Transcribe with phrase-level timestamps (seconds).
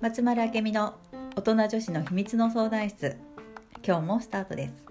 [0.00, 0.94] 松丸明美の
[1.34, 3.16] 大人女子の秘密の相談室。
[3.84, 4.86] 今日もスタートです。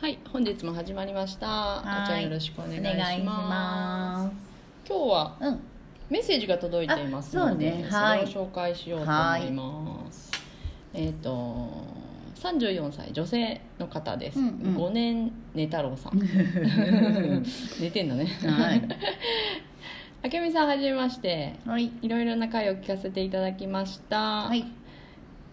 [0.00, 1.46] はい、本日も始まりました。
[1.46, 2.02] はい。
[2.02, 2.82] あちゃんよろしくお願いし
[3.22, 3.32] ま。
[3.34, 4.32] ま
[4.84, 4.88] す。
[4.88, 5.60] 今日はうん。
[6.10, 7.86] メッセージが届いていますので、ね。
[7.88, 8.26] はい。
[8.26, 10.32] それを紹介しようと思います。
[10.92, 12.05] えっ、と
[12.36, 14.38] 34歳女性の方です。
[14.38, 16.18] うんうん5年寝太郎さん。
[17.80, 18.26] 寝てんだね。
[18.26, 18.82] はい
[20.24, 21.54] あけみさんはじめまして。
[21.66, 24.46] はいいろいろな回を聞かせていただきました。
[24.48, 24.64] はい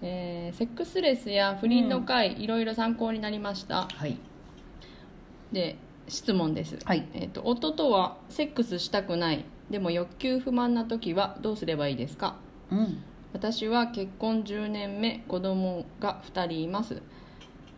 [0.02, 3.88] えーセックスレスや不倫の回、いろいろ参考になりました。
[3.95, 4.17] はい
[5.52, 5.77] で
[6.09, 12.36] 質問です、はいえー、と夫とはセックスしたくないでも欲求不満な時はどうすればいいですか？
[12.72, 13.03] うん
[13.34, 17.02] 私は結婚10年目子供が2人います。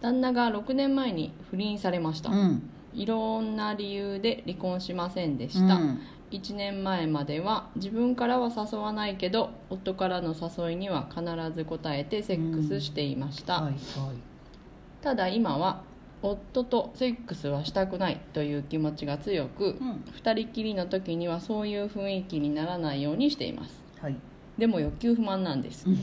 [0.01, 2.69] 旦那が6年前に不倫されました、うん。
[2.93, 5.99] いろんな理由で離婚しませんでした、うん。
[6.31, 11.21] 1年前までは自分からは誘わないけど夫からの誘いには必
[11.55, 13.75] ず応えてセックスしていました、はいはい。
[15.01, 15.83] ただ今は
[16.21, 20.03] 夫とセックスはしたくないという気持ちが強く、うん。
[20.11, 23.81] 二人きりの時にはそういう雰囲気にならないようにしています。
[24.01, 24.17] はい
[24.57, 25.85] でも欲求不満なんです。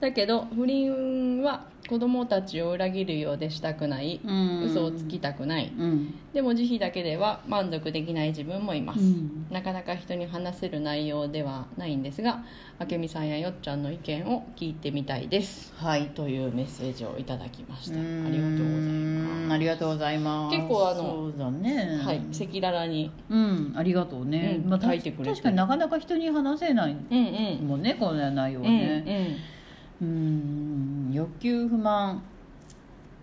[0.00, 4.62] だけど不倫は子供たちを裏切るようでしたくない、うん。
[4.64, 5.72] 嘘をつきたくない。
[5.76, 6.14] うん。
[6.32, 9.46] でも慈悲だけでは満足できない自分もいます、うん。
[9.50, 12.44] なかなか人に話せる内容ではないんですが
[12.90, 15.72] 明美さんやよっちゃんの意見を聞いてみたいです。
[15.76, 16.08] はい。
[16.08, 17.98] というメッセージをいただきました。
[17.98, 19.52] あありがとうございます。
[19.52, 20.56] ありがとうございます。
[20.56, 22.00] 結構あのそうだね。
[22.02, 22.20] はい。
[22.32, 23.10] 赤裸々に。
[23.30, 23.74] うん。
[23.76, 24.70] ありがとうね、うん。
[24.70, 25.30] まあ、書いてくれて。
[25.30, 27.68] 確かになかなか人に話せないうんうん。
[27.68, 29.55] もんねこんな内容うんね
[30.00, 31.10] うん。
[31.12, 32.22] 欲求不満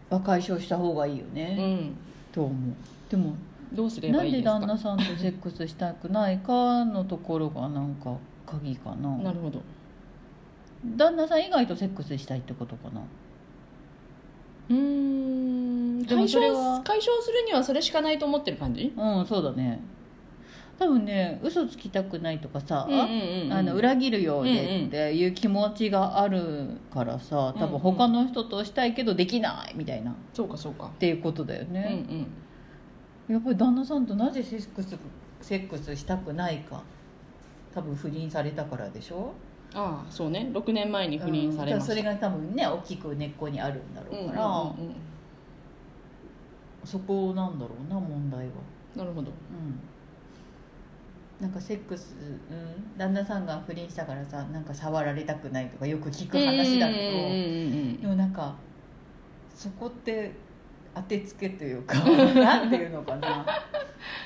[0.10, 1.94] は解消した方がいいようんうね、ん。
[2.32, 2.56] と思う。
[3.10, 3.36] でも
[3.72, 4.60] どうすれなんでばいいですか？
[4.60, 9.10] 旦那さんとセックスしたくないかのところがなんか鍵かな。
[9.18, 9.62] なるほど。
[10.98, 13.02] 旦那さん以外とセックスしたいってことかな。
[14.70, 16.06] うーん。
[16.06, 18.94] 解消解消するにはそれしかないと思ってる感じ？
[18.98, 19.80] うんそうだね
[20.80, 23.54] 多分ね嘘つきたくないとかさ、うんうんうんうん。
[23.54, 30.12] あの裏切るようでっていう気持ちがあるからさ多分他の人としたいけどできないみたいな。
[30.12, 30.90] っそうかそうか。
[31.00, 31.82] ていうことだようんうね、
[33.30, 33.34] ん。
[33.34, 34.98] やっぱり旦那さんとなぜセックス
[35.42, 36.82] セックスしたくないか
[37.74, 39.34] 多分不倫されたからでしょ？
[39.76, 40.50] ああそうね。
[40.52, 41.94] 6年前に不倫されました。
[41.94, 42.00] うん。
[42.00, 44.96] それが多分ね大きく根っこにあるんだろうから、うんうんうんうん。
[46.84, 48.54] そこなんだろうな問題は。
[48.96, 49.30] なるほど。
[49.30, 49.80] うん
[51.44, 52.16] なんかセックス、
[52.50, 58.56] うん、旦那さんが不倫したからさなんか触られたくないとかよく聞く話だけど、でもなんか
[59.54, 60.32] そこって
[60.96, 62.00] 当てつけというか
[62.34, 63.46] なんていうのかな。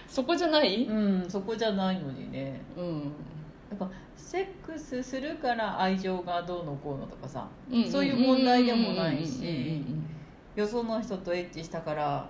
[0.08, 0.86] そこじゃない？
[0.86, 0.94] う
[1.26, 2.62] んそこじゃないのにね。
[2.78, 3.12] うん。
[3.70, 7.48] なんかセックスするから愛情がどうのこうのとかさ
[7.92, 9.84] そういう問題でもないうんし
[10.56, 12.30] よその人とエッチしたから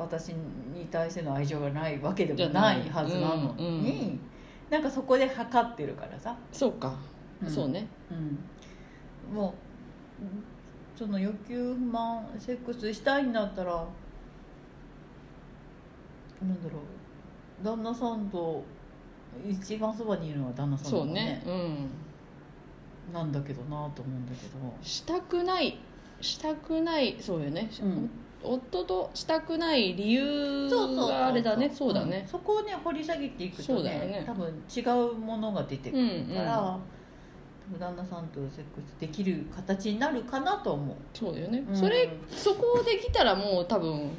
[0.00, 4.18] 私に対しての愛情がないわけでもないはずなのうんうんに
[4.70, 6.94] なんかそこで測ってるからさ、そうか。
[7.42, 7.50] うん。
[7.50, 7.88] そうね。
[8.10, 8.14] う
[9.32, 9.54] ん、も
[10.96, 13.72] うその欲求不満セックスしたいんだったら
[16.40, 16.78] なんだろ
[17.62, 17.64] う。
[17.64, 18.62] 旦那さんと
[19.48, 21.42] 一番そばにいるのは旦那さんだそうもんね。
[21.46, 21.88] うん。
[23.12, 24.52] なんだけどなと思うんだけど。
[24.82, 25.78] したくない
[26.20, 28.10] したくないそうよね、うん
[28.42, 31.70] 夫としたくない理由があれだね。
[31.72, 32.22] そうだね。
[32.22, 34.24] ん、そこをね掘り下げていくとねね。
[34.26, 36.80] 多分違うものが出てくうんるから、多
[37.70, 40.96] 分旦那さんとセックスできる形になるかなと思う。
[41.12, 41.76] そうだよね、うん。
[41.76, 44.10] それそこできたらもう多分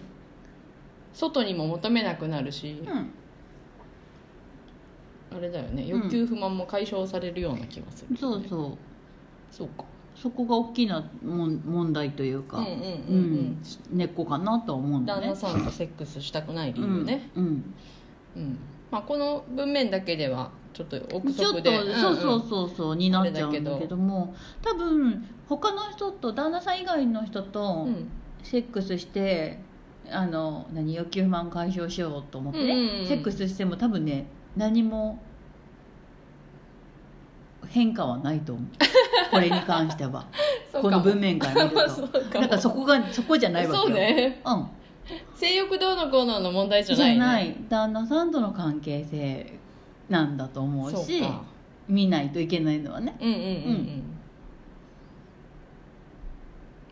[1.14, 5.36] 外にも求めなくなるし、うん。
[5.36, 5.84] あれだよね。
[5.84, 8.78] ん欲求不満も解消されるような気がする、そうそう。
[9.52, 9.84] そうか
[10.16, 15.22] そこが大きなもん問題というか、うんうんうんうん、うん根っこかなとは思うんだね。
[15.22, 17.76] 旦那さんとセックスしたくない理由ね、うんうん。
[18.36, 18.58] うん。
[18.92, 28.12] まあ、この文面だけではちょっと憶ちょっと、そうそううそうそうになっちゃうんだけども多分他の人と旦那さん以外の人とんうん。
[28.44, 29.60] セックスして、
[30.10, 33.08] あの何欲求不満解消しようと思ってね、うんうんうん。
[33.08, 34.26] セックスしても多分ね
[34.56, 35.22] 何も
[37.68, 38.66] 変化はないと思う
[39.32, 40.26] これに関しては。
[40.74, 42.20] この文面から見ると。
[42.40, 43.84] なんかそこがそこじゃないわけよ。
[43.84, 44.42] そうね。
[44.46, 44.68] うん。
[45.34, 47.56] 性欲どうのこうのの問題じゃじない、ね、ゃない。
[47.70, 49.60] 旦那さんとの関係性
[50.10, 51.24] なんだと思うし
[51.88, 53.16] 見ないといけないのはね。
[53.20, 54.04] うんうんうんうん、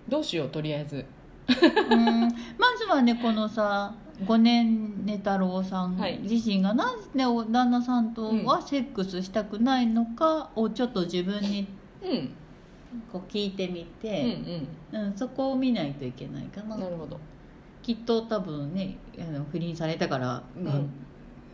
[0.08, 1.06] どうしようとりあえず。
[1.48, 2.22] うん。
[2.22, 2.30] ま
[2.78, 3.94] ずはねこのさ
[4.26, 6.20] 五年寝太郎さんはい。
[6.22, 8.46] 自身がなぜお旦那さんとうん。
[8.46, 11.68] はセックスしたくないのかをちょっと自分に
[12.04, 12.30] うん。
[13.12, 16.76] こう聞いてみうんて、うんそこを見ないといけないかな。
[16.76, 17.20] うんなるほど。
[17.82, 20.90] きっと多分ねあの不倫されたから、ん。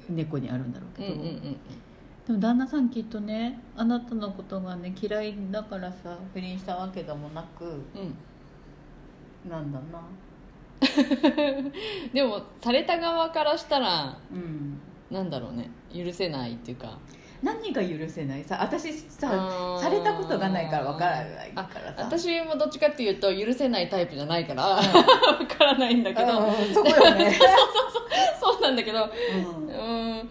[0.09, 1.41] 猫にあるんだろうけど、うんうんうん。
[2.25, 9.49] でも旦那さんきっとねあなたのことがね嫌いだからさ不倫したわけでもなくうん。
[9.49, 10.01] なんだな。
[12.13, 14.79] でもされた側からしたらうん。
[15.11, 15.69] なんだろうね。
[15.93, 16.97] 許せないっていうか
[17.43, 18.43] 何が許せない？
[18.43, 22.03] さ私さされたことがないからわからないからさ。
[22.03, 24.81] 私もどっちかっていうと許せないタイプじゃないから わ
[25.47, 26.39] からないんだけど。
[26.39, 27.31] うんそこよね、
[28.41, 29.03] そうなんだけど。
[29.03, 29.69] ううん。
[29.69, 30.29] ーん。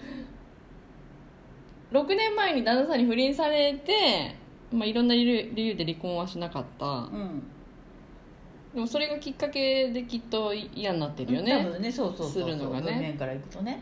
[1.92, 4.34] 6年前に旦那さんに不倫されて、
[4.72, 6.86] まあ、いろんな理由で離婚はしなかった。
[6.86, 7.42] うん、
[8.74, 11.92] でもそれがきっかけできっと嫌になってるよ多ね分ね。
[11.92, 12.42] そうそうそうそう。
[12.42, 13.80] するのが面からいくとね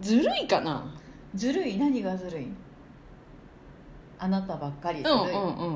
[0.00, 0.84] ずるいかな？
[1.34, 1.78] ずるい？
[1.78, 2.48] 何がずるい？
[4.18, 5.74] あなたばっかりずるい、うんうんうん。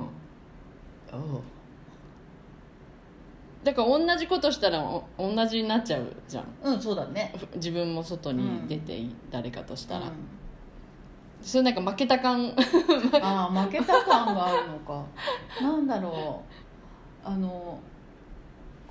[1.13, 1.43] おう。
[3.63, 6.45] だから同じことしたらお同じになっちゃうじゃん。
[6.63, 7.35] うんそうだね。
[7.53, 10.13] ふ自分も外に出て誰かとしたら、うん。
[11.41, 12.55] それなんか負けた感。
[13.23, 15.05] ああ負けた感があるのか。
[15.63, 16.43] なんだろ
[17.25, 17.27] う。
[17.27, 17.79] あの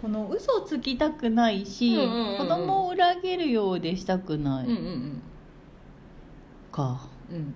[0.04, 2.38] この嘘つきたくないし、うんうんうんうん。
[2.40, 5.22] 子供を裏切るようでしたくない、うんうん
[6.74, 7.38] かうん。
[7.38, 7.56] うん。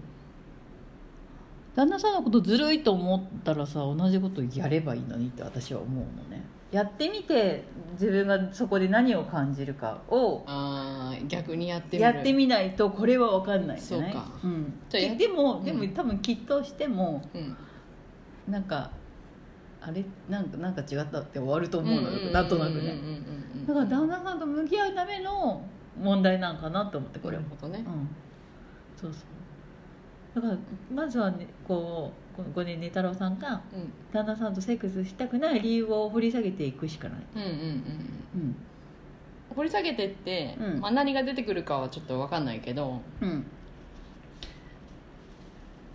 [1.76, 6.42] 旦那さんのことずるいと思ったらさ同じことやればいいのにって私は思うのね。
[6.72, 12.00] やってみて自分がそこで何を感じるかをああ逆にやってみる。
[12.04, 14.14] やってみないとこれは分かんないじゃない？
[14.14, 14.32] そうか。
[14.46, 15.66] うん、じゃあやででもうん。
[15.66, 17.58] でも多分きっとしてもうん。
[18.48, 18.92] なんか
[19.80, 22.96] あれなんかなんか違ったって終わると思うのよなんとなくね。
[23.68, 25.62] だから旦那さんと向き合うための
[26.02, 27.44] 問題なんかなと思ってこれも。
[27.70, 27.84] ね。
[27.86, 28.10] うん。
[28.96, 30.42] そうそう。
[30.42, 30.58] だから
[30.94, 33.92] まずはねこうこの5年寝太郎さんがうん。
[34.12, 38.56] 旦那さんとセックスしたくない理由を掘り下げていくしかない、うんうんうんうん。
[39.56, 40.80] 掘り下げてって、うん。
[40.82, 43.46] まあ、何が出てくるかはちょっと分かんないけどうん、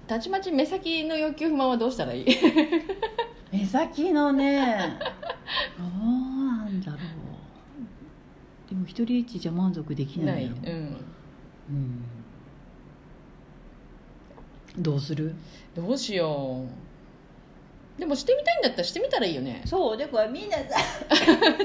[0.06, 2.26] たちまち目先の欲求不満はどうしたらいい？
[3.52, 4.98] 目先のね。
[5.78, 5.88] どう
[6.46, 6.98] なんだろう。
[8.70, 10.96] でも一人一じゃ満足できないよ、うん。
[11.68, 12.04] うん、
[14.78, 15.34] どうする？
[15.76, 18.00] どうしよう。
[18.00, 19.62] でもしてみたいんだったらしてみたらいいよね。
[19.66, 20.64] そうでこれみんなさ。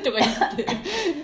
[0.03, 0.67] とか言って。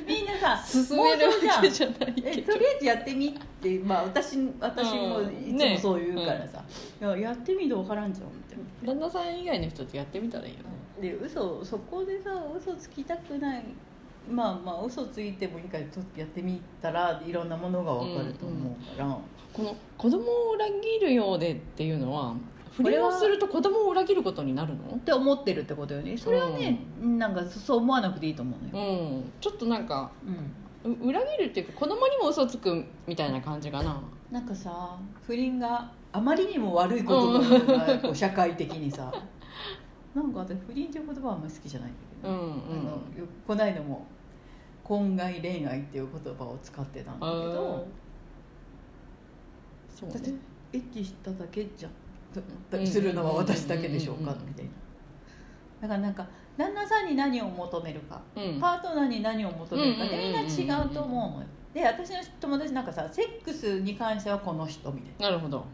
[0.07, 2.29] みんなさ進めるわけじゃないけど。
[2.29, 3.31] えとりあえずやってみっ
[3.61, 5.55] て、まあ、私私もうん。
[5.55, 6.63] いつもそう言うからさ、い
[7.03, 8.55] ややってみて分からんじゃんって。
[8.85, 10.65] 旦那さん以外の人とやってみたらいいよね。
[11.01, 13.63] で嘘そこでさ嘘つきたくない。
[14.29, 19.17] まあまあ嘘ついてもいいからちょっとやってみたらいろんなものが分かると思うから、
[19.51, 22.33] この子供を裏切るようでっていうのは
[22.71, 24.95] 不倫をすると子供を裏切ることになるの？
[24.95, 26.17] って思ってるってことよね。
[26.17, 29.31] それはね、なんかそう思わなくていいと思うのよ、うん。
[29.41, 30.09] ちょっとなんか
[30.85, 34.01] うん、う裏切るっていうか子供にも嘘つくみたいな感じかな。
[34.31, 34.97] なんかさ
[35.27, 39.11] 不倫があまりにも悪いことなのがこう社会的にさ。
[40.13, 42.43] なんか私不倫っていう言葉はあんまり好きじゃないんだけど、うんうん。
[42.43, 42.89] あの
[43.19, 44.05] よこないだも
[44.83, 47.87] 婚外恋愛っていう言葉を使ってたんだけど。
[49.89, 50.37] そうだってね
[50.73, 51.89] エッチしただけじゃ
[52.73, 54.71] うんするのは私だけでしょうかうんみたいな。
[55.81, 58.59] だからなんか旦那さんに何を求めるかうん。
[58.59, 65.31] パートナーに何を求めるかでみんなうん違うと思うで私の友達なんかさセックスに関してはこの人みたいな。
[65.31, 65.65] なるほど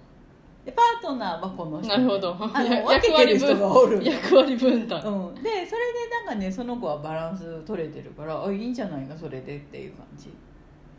[0.70, 2.38] でパートナーはこの人なるほど。
[2.40, 4.04] あのや分けてる人がおる。
[4.04, 5.02] 役割分担。
[5.02, 10.32] うん、でそれでなんかねその子はバランス取れてるからあいいんじゃないかそれでっていう感じ。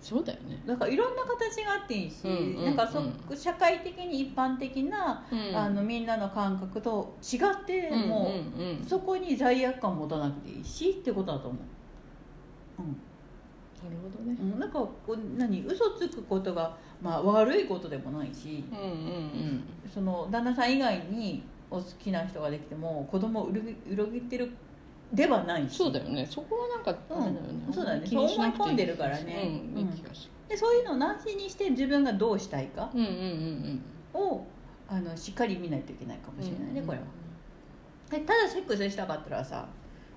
[0.00, 0.60] そうだよね。
[0.66, 2.64] だからいろんな形があっていいし、うんうんうん。
[2.64, 5.56] なんかそ社会的に一般的な、うん。
[5.56, 8.84] あのみんなの感覚と違っても、うんうんうん。
[8.84, 12.82] そこに罪悪感を持たなくていいしってことだと思う、
[13.84, 14.36] なるほどね。
[14.40, 24.50] うんうん、なんかこう何嘘つくことが、まあ、悪いことでもないしうんうんその旦那さん以外にお好きな人ができても子供を裏切裏切ってる
[25.12, 25.76] ではないし。
[25.76, 26.26] そうだよね。
[26.28, 28.06] そこはなんかうんそうだね。
[28.06, 29.62] そう思い込んでるからね。
[29.74, 33.82] うんいい気がすでそういうのをなしにして自分がどうしたいかるうんうん
[34.14, 34.44] うんを
[34.88, 37.04] あのしっかり見ないといけないかもうんしれないね、これは。
[38.10, 39.68] でただセックスしたかったらさ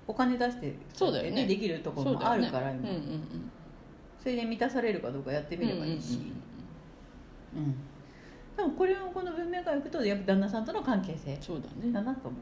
[0.06, 1.46] お金出してそうだよね。
[1.46, 3.50] できるところもあるから今、うんうん
[4.22, 6.18] それで満たされるかどうかやってうんみればいいし、
[7.54, 7.74] うん
[8.56, 11.92] でもこれをこの文明からいくとやっぱ旦那さんとの関係性そうだね。
[11.92, 12.40] だなと思う。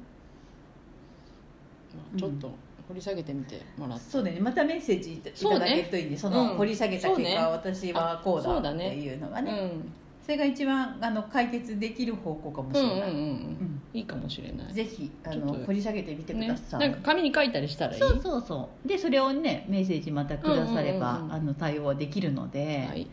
[2.17, 2.51] あちょっと
[2.89, 4.39] 掘り下げてみてもらって、そうだね。
[4.39, 6.17] またメッセージいたそうねだけるといいね。
[6.17, 6.57] そのうん。
[6.59, 7.37] 掘り下げた結果、そうね。
[7.39, 9.53] 私はこうだっていうのがね。
[9.53, 9.93] うん。
[10.23, 13.23] それが一番あの解決できる方向かもしれない、うんうんうん。
[13.23, 14.73] うんいいかもしれない。
[14.73, 18.01] ぜひあの掘り下げてみてくねださい、なんか紙に書いたりしたらいい？
[18.01, 18.89] そうそうそう。
[18.89, 21.27] でそれをねメッセージまたくだされば、うんうんうん。
[21.27, 23.07] うんあの対応できるので、はい。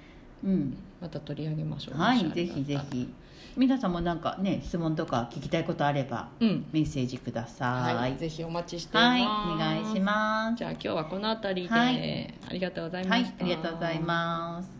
[0.43, 0.77] うん。
[1.01, 3.09] また取り上げましょうはいぜひぜひ。
[3.57, 6.65] 皆さんもなんかね質問とか聞きたいことあればうん。
[6.71, 7.95] メッセージください。
[7.95, 9.05] はい、ぜひお待ちしています。
[9.05, 10.57] はい、お願いします。
[10.57, 12.33] じゃあ今日はこの辺りで、はい。
[12.47, 14.78] ありがとうございまはいした、ありがとうございます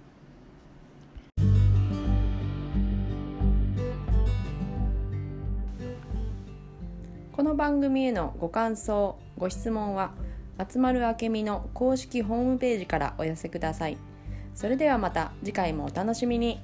[7.60, 10.14] 番組へのご感想ご質問は
[10.58, 13.98] 松丸明美の公式ホームページからお寄せください。
[14.56, 16.62] それではまた次回もお楽しみに。